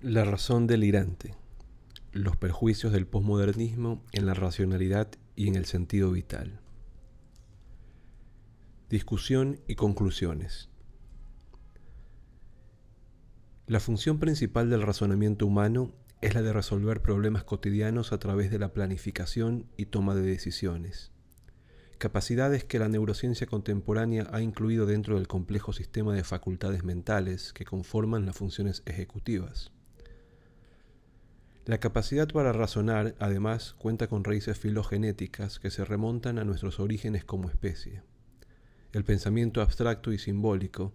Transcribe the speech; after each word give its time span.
La 0.00 0.24
razón 0.24 0.66
delirante. 0.66 1.34
Los 2.12 2.36
perjuicios 2.36 2.92
del 2.92 3.06
posmodernismo 3.06 4.04
en 4.12 4.26
la 4.26 4.34
racionalidad 4.34 5.08
y 5.34 5.48
en 5.48 5.54
el 5.54 5.64
sentido 5.64 6.10
vital. 6.10 6.60
Discusión 8.90 9.60
y 9.66 9.76
conclusiones. 9.76 10.68
La 13.66 13.80
función 13.80 14.18
principal 14.18 14.68
del 14.68 14.82
razonamiento 14.82 15.46
humano 15.46 15.94
es 16.22 16.34
la 16.34 16.42
de 16.42 16.52
resolver 16.52 17.02
problemas 17.02 17.42
cotidianos 17.42 18.12
a 18.12 18.18
través 18.18 18.52
de 18.52 18.60
la 18.60 18.72
planificación 18.72 19.66
y 19.76 19.86
toma 19.86 20.14
de 20.14 20.22
decisiones. 20.22 21.10
Capacidades 21.98 22.62
que 22.62 22.78
la 22.78 22.88
neurociencia 22.88 23.48
contemporánea 23.48 24.28
ha 24.32 24.40
incluido 24.40 24.86
dentro 24.86 25.16
del 25.16 25.26
complejo 25.26 25.72
sistema 25.72 26.14
de 26.14 26.22
facultades 26.22 26.84
mentales 26.84 27.52
que 27.52 27.64
conforman 27.64 28.24
las 28.24 28.36
funciones 28.36 28.84
ejecutivas. 28.86 29.72
La 31.64 31.78
capacidad 31.78 32.28
para 32.28 32.52
razonar, 32.52 33.16
además, 33.18 33.74
cuenta 33.74 34.06
con 34.06 34.22
raíces 34.22 34.58
filogenéticas 34.58 35.58
que 35.58 35.70
se 35.70 35.84
remontan 35.84 36.38
a 36.38 36.44
nuestros 36.44 36.78
orígenes 36.78 37.24
como 37.24 37.48
especie. 37.48 38.02
El 38.92 39.04
pensamiento 39.04 39.60
abstracto 39.60 40.12
y 40.12 40.18
simbólico 40.18 40.92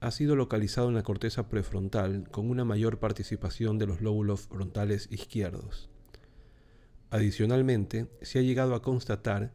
ha 0.00 0.10
sido 0.10 0.34
localizado 0.34 0.88
en 0.88 0.94
la 0.94 1.02
corteza 1.02 1.48
prefrontal 1.48 2.26
con 2.30 2.48
una 2.48 2.64
mayor 2.64 2.98
participación 2.98 3.78
de 3.78 3.86
los 3.86 4.00
lóbulos 4.00 4.42
frontales 4.42 5.08
izquierdos. 5.10 5.90
Adicionalmente, 7.10 8.06
se 8.22 8.38
ha 8.38 8.42
llegado 8.42 8.74
a 8.74 8.82
constatar 8.82 9.52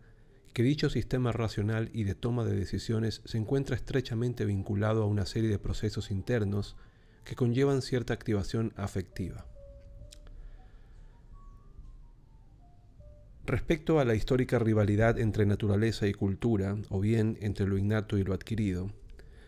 que 0.53 0.61
dicho 0.61 0.89
sistema 0.89 1.31
racional 1.31 1.89
y 1.94 2.03
de 2.03 2.16
toma 2.16 2.45
de 2.45 2.55
decisiones 2.55 3.22
se 3.25 3.38
encuentra 3.38 3.75
estrechamente 3.75 4.45
vinculado 4.45 5.03
a 5.03 5.08
una 5.08 5.25
serie 5.25 5.50
de 5.50 5.59
procesos 5.59 6.11
internos 6.11 6.75
que 7.23 7.36
conllevan 7.36 7.81
cierta 7.81 8.14
activación 8.14 8.72
afectiva. 8.77 9.48
Respecto 13.45 14.00
a 14.00 14.05
la 14.05 14.16
histórica 14.16 14.59
rivalidad 14.59 15.20
entre 15.20 15.45
naturaleza 15.45 16.08
y 16.08 16.14
cultura, 16.14 16.77
o 16.89 17.00
bien 17.00 17.38
entre 17.42 17.67
lo 17.67 17.77
innato 17.77 18.17
y 18.17 18.23
lo 18.23 18.33
adquirido, 18.33 18.92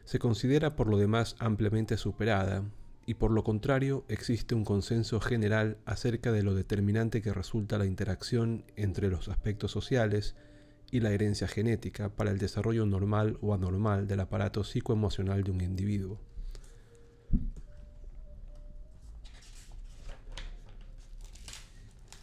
se 0.08 0.20
considera 0.20 0.78
por 0.78 0.88
lo 0.88 0.98
demás 0.98 1.36
ampliamente 1.38 1.98
superada, 1.98 2.64
y 3.06 3.16
por 3.16 3.30
lo 3.30 3.44
contrario 3.44 4.06
existe 4.08 4.56
un 4.56 4.64
consenso 4.64 5.20
general 5.20 5.78
acerca 5.86 6.32
de 6.32 6.44
lo 6.44 6.56
determinante 6.56 7.22
que 7.22 7.34
resulta 7.34 7.78
la 7.78 7.86
interacción 7.86 8.64
entre 8.78 9.10
los 9.10 9.28
aspectos 9.28 9.72
sociales 9.72 10.36
y 10.92 11.02
la 11.02 11.12
herencia 11.12 11.50
genética 11.50 12.08
para 12.08 12.32
el 12.32 12.38
desarrollo 12.38 12.86
normal 12.86 13.38
o 13.42 13.54
anormal 13.54 14.08
del 14.08 14.22
aparato 14.22 14.64
psicoemocional 14.64 15.44
de 15.44 15.52
un 15.52 15.60
individuo. 15.60 16.18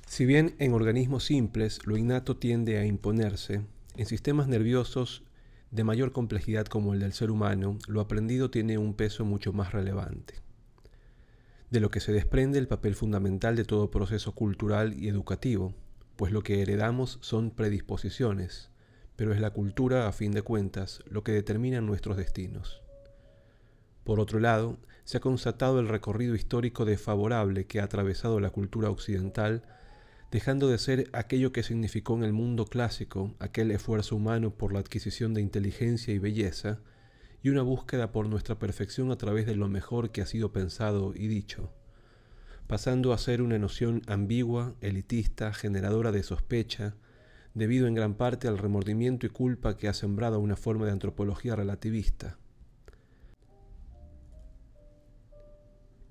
Si 0.06 0.24
bien 0.24 0.55
en 0.58 0.72
organismos 0.72 1.24
simples 1.24 1.80
lo 1.84 1.98
innato 1.98 2.38
tiende 2.38 2.78
a 2.78 2.86
imponerse, 2.86 3.60
en 3.98 4.06
sistemas 4.06 4.48
nerviosos 4.48 5.22
de 5.75 5.83
mayor 5.83 6.12
complejidad 6.12 6.67
como 6.67 6.94
el 6.94 7.00
del 7.00 7.12
ser 7.12 7.33
humano, 7.33 7.80
lo 7.89 8.00
aprendido 8.00 8.48
tiene 8.48 8.78
un 8.78 8.94
peso 8.94 9.25
mucho 9.25 9.53
más 9.53 9.72
relevante, 9.72 10.34
de 11.70 11.80
lo 11.80 11.91
que 11.91 11.98
se 11.98 12.12
desprende 12.12 12.61
el 12.61 12.69
papel 12.69 12.94
fundamental 12.94 13.56
de 13.56 13.64
todo 13.64 13.91
proceso 13.91 14.36
cultural 14.36 14.95
y 14.97 15.08
educativo, 15.08 15.75
pues 16.14 16.30
lo 16.30 16.45
que 16.45 16.62
heredamos 16.62 17.19
son 17.22 17.50
predisposiciones, 17.50 18.70
pero 19.17 19.33
es 19.33 19.41
la 19.41 19.50
cultura, 19.50 20.06
a 20.06 20.12
fin 20.12 20.30
de 20.30 20.42
cuentas, 20.42 21.02
lo 21.06 21.25
que 21.25 21.33
determina 21.33 21.80
nuestros 21.80 22.17
destinos. 22.17 22.80
Por 24.05 24.20
otro 24.20 24.39
lado, 24.39 24.79
se 25.02 25.17
ha 25.17 25.20
constatado 25.20 25.80
el 25.80 25.89
recorrido 25.89 26.36
histórico 26.36 26.84
desfavorable 26.84 27.67
que 27.67 27.80
ha 27.80 27.84
atravesado 27.84 28.39
la 28.39 28.51
cultura 28.51 28.90
occidental 28.90 29.64
dejando 30.34 30.67
de 30.68 30.78
ser 30.78 31.08
aquello 31.12 31.52
que 31.52 31.62
significó 31.62 32.17
en 32.17 32.24
el 32.24 32.33
mundo 32.33 32.64
clásico 32.67 33.33
aquel 33.39 33.70
esfuerzo 33.70 34.17
humano 34.17 34.50
por 34.50 34.72
la 34.72 34.80
adquisición 34.80 35.33
de 35.33 35.40
inteligencia 35.40 36.12
y 36.12 36.18
belleza, 36.18 36.80
y 37.40 37.50
una 37.50 37.62
búsqueda 37.62 38.11
por 38.11 38.28
nuestra 38.28 38.58
perfección 38.58 39.12
a 39.12 39.17
través 39.17 39.46
de 39.46 39.55
lo 39.55 39.68
mejor 39.68 40.11
que 40.11 40.22
ha 40.22 40.27
sido 40.27 40.50
pensado 40.50 41.12
y 41.14 41.28
dicho, 41.28 41.72
pasando 42.67 43.12
a 43.12 43.18
ser 43.18 43.42
una 43.42 43.61
noción 43.61 44.02
ambigua, 44.08 44.74
elitista, 44.80 45.52
generadora 45.52 46.11
de 46.11 46.24
sospecha, 46.24 46.96
debido 47.55 47.86
en 47.86 47.95
gran 47.95 48.14
parte 48.14 48.48
al 48.48 48.58
remordimiento 48.58 49.27
y 49.27 49.28
culpa 49.28 49.77
que 49.77 49.86
ha 49.86 49.95
sembrado 49.95 50.40
una 50.40 50.56
forma 50.56 50.84
de 50.84 50.90
antropología 50.90 51.55
relativista, 51.55 52.39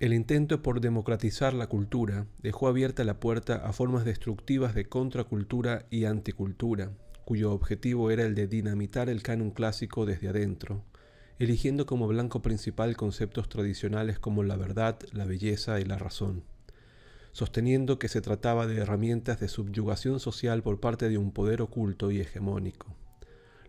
El 0.00 0.12
intento 0.12 0.60
por 0.60 0.80
democratizar 0.80 1.54
la 1.54 1.68
cultura 1.68 2.26
dejó 2.42 2.66
abierta 2.66 3.04
la 3.04 3.20
puerta 3.20 3.54
a 3.54 3.72
formas 3.72 4.04
destructivas 4.04 4.74
de 4.74 4.86
contracultura 4.86 5.86
y 5.88 6.04
anticultura, 6.04 6.90
cuyo 7.24 7.52
objetivo 7.52 8.10
era 8.10 8.24
el 8.24 8.34
de 8.34 8.48
dinamitar 8.48 9.08
el 9.08 9.22
canon 9.22 9.52
clásico 9.52 10.04
desde 10.04 10.28
adentro, 10.28 10.82
eligiendo 11.38 11.86
como 11.86 12.08
blanco 12.08 12.42
principal 12.42 12.96
conceptos 12.96 13.48
tradicionales 13.48 14.18
como 14.18 14.42
la 14.42 14.56
verdad, 14.56 14.98
la 15.12 15.26
belleza 15.26 15.78
y 15.78 15.84
la 15.84 15.96
razón, 15.96 16.42
sosteniendo 17.30 18.00
que 18.00 18.08
se 18.08 18.20
trataba 18.20 18.66
de 18.66 18.78
herramientas 18.78 19.38
de 19.38 19.46
subyugación 19.46 20.18
social 20.18 20.64
por 20.64 20.80
parte 20.80 21.08
de 21.08 21.18
un 21.18 21.30
poder 21.30 21.62
oculto 21.62 22.10
y 22.10 22.20
hegemónico, 22.20 22.96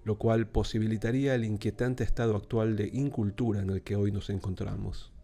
lo 0.03 0.17
cual 0.17 0.47
posibilitaría 0.47 1.35
el 1.35 1.45
inquietante 1.45 2.03
estado 2.03 2.35
actual 2.35 2.75
de 2.77 2.89
incultura 2.91 3.61
en 3.61 3.69
el 3.69 3.83
que 3.83 3.95
hoy 3.95 4.11
nos 4.11 4.31
encontramos. 4.31 5.14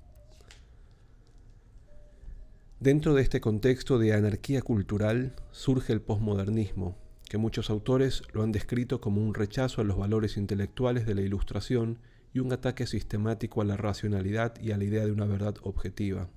Dentro 2.81 3.13
de 3.13 3.21
este 3.21 3.41
contexto 3.41 3.99
de 3.99 4.11
anarquía 4.11 4.63
cultural 4.63 5.35
surge 5.51 5.93
el 5.93 6.01
posmodernismo, 6.01 6.97
que 7.29 7.37
muchos 7.37 7.69
autores 7.69 8.23
lo 8.33 8.41
han 8.41 8.51
descrito 8.51 8.99
como 8.99 9.21
un 9.21 9.35
rechazo 9.35 9.81
a 9.81 9.83
los 9.83 9.97
valores 9.97 10.35
intelectuales 10.35 11.05
de 11.05 11.13
la 11.13 11.21
ilustración 11.21 11.99
y 12.33 12.39
un 12.39 12.51
ataque 12.51 12.87
sistemático 12.87 13.61
a 13.61 13.65
la 13.65 13.77
racionalidad 13.77 14.59
y 14.59 14.71
a 14.71 14.77
la 14.77 14.85
idea 14.85 15.05
de 15.05 15.11
una 15.11 15.27
verdad 15.27 15.53
objetiva. 15.61 16.31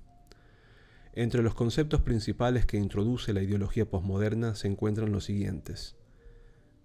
Entre 1.13 1.41
los 1.41 1.55
conceptos 1.55 2.01
principales 2.01 2.67
que 2.67 2.77
introduce 2.77 3.33
la 3.33 3.41
ideología 3.41 3.89
posmoderna 3.89 4.53
se 4.53 4.67
encuentran 4.67 5.11
los 5.11 5.25
siguientes. 5.25 5.95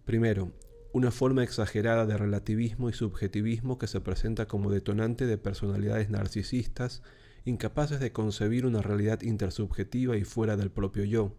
Primero, 0.07 0.53
una 0.95 1.11
forma 1.11 1.45
exagerada 1.45 2.07
de 2.07 2.17
relativismo 2.17 2.89
y 2.89 2.95
subjetivismo 2.95 3.77
que 3.77 3.89
se 3.89 4.01
presenta 4.01 4.49
como 4.49 4.71
detonante 4.71 5.27
de 5.27 5.37
personalidades 5.37 6.09
narcisistas 6.09 7.03
incapaces 7.45 8.01
de 8.01 8.13
concebir 8.13 8.67
una 8.67 8.83
realidad 8.83 9.23
intersubjetiva 9.23 10.17
y 10.17 10.25
fuera 10.25 10.57
del 10.57 10.71
propio 10.71 11.05
yo. 11.05 11.35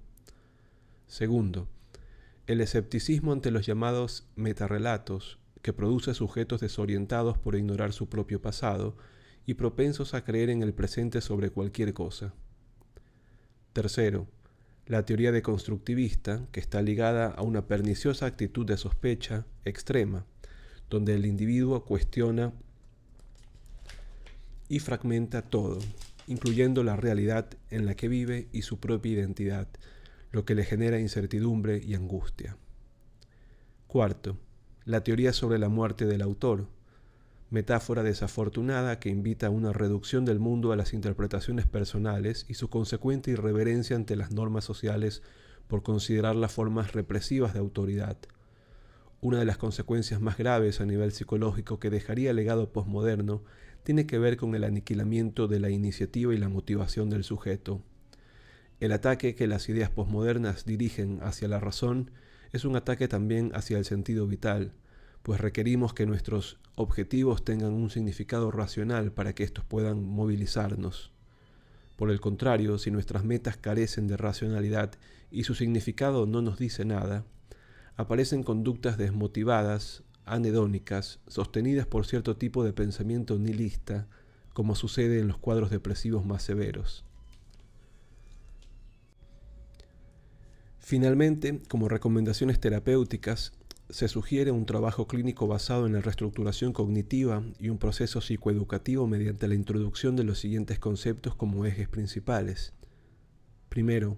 Segundo, 1.08 1.68
el 2.48 2.62
escepticismo 2.62 3.34
ante 3.34 3.52
los 3.52 3.66
llamados 3.66 4.28
metarrelatos, 4.36 5.40
que 5.62 5.74
produce 5.74 6.14
sujetos 6.14 6.62
desorientados 6.62 7.38
por 7.38 7.56
ignorar 7.56 7.94
su 7.94 8.10
propio 8.10 8.42
pasado 8.42 8.98
y 9.46 9.54
propensos 9.56 10.14
a 10.14 10.24
creer 10.24 10.50
en 10.50 10.64
el 10.64 10.74
presente 10.74 11.22
sobre 11.22 11.50
cualquier 11.50 11.94
cosa. 11.94 12.34
Tercero, 13.74 14.28
la 14.88 15.06
teoría 15.06 15.32
deconstructivista, 15.32 16.48
que 16.52 16.60
está 16.60 16.82
ligada 16.82 17.28
a 17.28 17.42
una 17.42 17.68
perniciosa 17.68 18.26
actitud 18.26 18.66
de 18.66 18.78
sospecha 18.78 19.46
extrema, 19.64 20.26
donde 20.90 21.16
el 21.16 21.26
individuo 21.26 21.86
cuestiona 21.86 22.54
y 24.72 24.80
fragmenta 24.80 25.42
todo, 25.42 25.80
incluyendo 26.28 26.82
la 26.86 26.96
realidad 26.96 27.50
en 27.72 27.86
la 27.86 27.96
que 27.96 28.08
vive 28.08 28.48
y 28.54 28.62
su 28.62 28.80
propia 28.80 29.12
identidad, 29.12 29.68
lo 30.32 30.46
que 30.46 30.56
le 30.56 30.64
genera 30.64 30.98
incertidumbre 30.98 31.82
y 31.86 31.94
angustia. 31.94 32.56
Cuarto, 33.88 34.38
la 34.86 35.04
teoría 35.04 35.34
sobre 35.34 35.60
la 35.60 35.68
muerte 35.68 36.06
del 36.06 36.22
autor, 36.22 36.70
metáfora 37.50 38.02
desafortunada 38.02 38.98
que 38.98 39.10
invita 39.10 39.48
a 39.48 39.50
una 39.50 39.74
reducción 39.74 40.24
del 40.24 40.40
mundo 40.40 40.72
a 40.72 40.78
las 40.78 40.94
interpretaciones 40.94 41.68
personales 41.68 42.46
y 42.48 42.54
su 42.54 42.70
consecuente 42.70 43.32
irreverencia 43.32 43.98
ante 43.98 44.16
las 44.16 44.32
normas 44.32 44.64
sociales 44.64 45.22
por 45.68 45.84
considerar 45.84 46.38
las 46.38 46.54
formas 46.54 46.94
represivas 46.94 47.52
de 47.52 47.60
autoridad. 47.60 48.16
Una 49.20 49.38
de 49.38 49.46
las 49.46 49.58
consecuencias 49.58 50.22
más 50.22 50.38
graves 50.38 50.80
a 50.80 50.86
nivel 50.86 51.12
psicológico 51.12 51.78
que 51.78 51.90
dejaría 51.90 52.30
el 52.30 52.38
legado 52.38 52.72
posmoderno 52.72 53.44
tiene 53.84 54.06
que 54.06 54.20
ver 54.20 54.38
con 54.38 54.56
el 54.56 54.64
aniquilamiento 54.64 55.48
de 55.48 55.60
la 55.60 55.70
iniciativa 55.70 56.34
y 56.34 56.38
la 56.38 56.50
motivación 56.50 57.10
del 57.10 57.24
sujeto. 57.24 57.82
El 58.80 58.92
ataque 58.92 59.36
que 59.36 59.48
las 59.48 59.70
ideas 59.70 59.90
posmodernas 59.90 60.66
dirigen 60.66 61.20
hacia 61.22 61.48
la 61.48 61.60
razón 61.60 62.12
es 62.52 62.66
un 62.66 62.76
ataque 62.76 63.08
también 63.08 63.52
hacia 63.54 63.78
el 63.78 63.86
sentido 63.86 64.28
vital, 64.28 64.74
pues 65.24 65.40
requerimos 65.40 65.94
que 65.94 66.06
nuestros 66.06 66.60
objetivos 66.76 67.46
tengan 67.46 67.74
un 67.74 67.90
significado 67.90 68.52
racional 68.52 69.12
para 69.12 69.34
que 69.34 69.44
estos 69.44 69.64
puedan 69.66 70.04
movilizarnos. 70.04 71.12
Por 71.96 72.10
el 72.10 72.20
contrario, 72.20 72.78
si 72.80 72.90
nuestras 72.90 73.24
metas 73.24 73.58
carecen 73.58 74.08
de 74.08 74.18
racionalidad 74.18 74.94
y 75.30 75.44
su 75.44 75.54
significado 75.54 76.26
no 76.26 76.42
nos 76.42 76.58
dice 76.58 76.84
nada, 76.84 77.26
aparecen 77.96 78.42
conductas 78.42 78.98
desmotivadas, 78.98 80.04
anedónicas, 80.32 81.20
sostenidas 81.28 81.86
por 81.86 82.06
cierto 82.06 82.38
tipo 82.38 82.64
de 82.64 82.74
pensamiento 82.74 83.38
nihilista, 83.38 84.08
como 84.54 84.76
sucede 84.76 85.20
en 85.20 85.28
los 85.28 85.38
cuadros 85.38 85.70
depresivos 85.70 86.26
más 86.26 86.44
severos. 86.44 87.04
Finalmente, 90.80 91.62
como 91.70 91.88
recomendaciones 91.88 92.60
terapéuticas, 92.60 93.54
se 93.90 94.08
sugiere 94.08 94.52
un 94.52 94.66
trabajo 94.66 95.06
clínico 95.06 95.48
basado 95.48 95.86
en 95.86 95.94
la 95.94 96.02
reestructuración 96.02 96.72
cognitiva 96.72 97.44
y 97.60 97.70
un 97.70 97.78
proceso 97.78 98.22
psicoeducativo 98.22 99.06
mediante 99.06 99.48
la 99.48 99.56
introducción 99.56 100.16
de 100.16 100.24
los 100.24 100.40
siguientes 100.40 100.80
conceptos 100.80 101.36
como 101.36 101.66
ejes 101.66 101.90
principales. 101.90 102.74
Primero, 103.68 104.18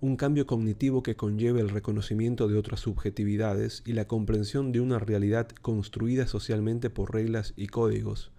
un 0.00 0.16
cambio 0.16 0.46
cognitivo 0.46 1.02
que 1.02 1.16
conlleve 1.16 1.60
el 1.60 1.70
reconocimiento 1.70 2.46
de 2.46 2.56
otras 2.56 2.80
subjetividades 2.80 3.82
y 3.84 3.94
la 3.94 4.06
comprensión 4.06 4.70
de 4.70 4.80
una 4.80 4.98
realidad 4.98 5.48
construida 5.60 6.26
socialmente 6.26 6.88
por 6.88 7.12
reglas 7.12 7.52
y 7.56 7.66
códigos, 7.66 8.30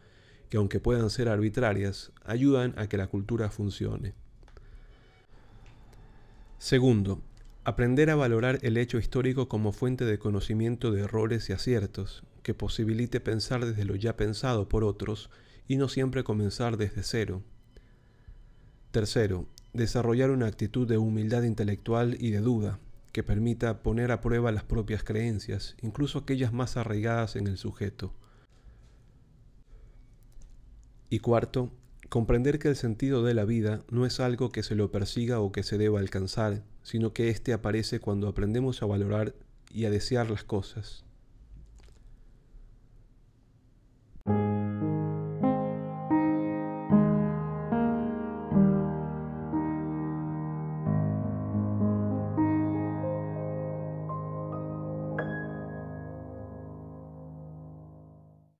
que 0.49 0.57
aunque 0.57 0.79
puedan 0.79 1.09
ser 1.09 1.27
arbitrarias, 1.27 2.11
ayudan 2.23 2.73
a 2.77 2.87
que 2.87 2.97
la 2.97 3.07
cultura 3.07 3.49
funcione. 3.49 4.13
Segundo, 6.59 7.21
aprender 7.65 8.09
a 8.09 8.15
valorar 8.15 8.59
el 8.61 8.77
hecho 8.77 8.97
histórico 8.97 9.49
como 9.49 9.73
fuente 9.73 10.05
de 10.05 10.17
conocimiento 10.17 10.91
de 10.91 11.01
errores 11.01 11.49
y 11.49 11.53
aciertos, 11.53 12.23
que 12.41 12.53
posibilite 12.53 13.19
pensar 13.19 13.65
desde 13.65 13.83
lo 13.83 13.95
ya 13.95 14.15
pensado 14.15 14.69
por 14.69 14.85
otros 14.85 15.29
y 15.67 15.75
no 15.75 15.89
siempre 15.89 16.23
comenzar 16.23 16.77
desde 16.77 17.03
cero. 17.03 17.43
Tercero, 18.91 19.45
desarrollar 19.73 20.31
una 20.31 20.47
actitud 20.47 20.87
de 20.87 20.97
humildad 20.97 21.43
intelectual 21.43 22.17
y 22.19 22.31
de 22.31 22.39
duda, 22.39 22.79
que 23.11 23.23
permita 23.23 23.81
poner 23.81 24.11
a 24.11 24.21
prueba 24.21 24.51
las 24.51 24.63
propias 24.63 25.03
creencias, 25.03 25.75
incluso 25.81 26.19
aquellas 26.19 26.53
más 26.53 26.77
arraigadas 26.77 27.35
en 27.35 27.47
el 27.47 27.57
sujeto. 27.57 28.13
Y 31.09 31.19
cuarto, 31.19 31.71
comprender 32.09 32.59
que 32.59 32.67
el 32.67 32.75
sentido 32.75 33.23
de 33.23 33.33
la 33.33 33.45
vida 33.45 33.83
no 33.89 34.05
es 34.05 34.19
algo 34.19 34.51
que 34.51 34.63
se 34.63 34.75
lo 34.75 34.91
persiga 34.91 35.39
o 35.39 35.51
que 35.51 35.63
se 35.63 35.77
deba 35.77 35.99
alcanzar, 35.99 36.63
sino 36.83 37.13
que 37.13 37.29
éste 37.29 37.53
aparece 37.53 37.99
cuando 37.99 38.27
aprendemos 38.27 38.81
a 38.81 38.85
valorar 38.85 39.35
y 39.71 39.85
a 39.85 39.89
desear 39.89 40.29
las 40.29 40.43
cosas. 40.43 41.03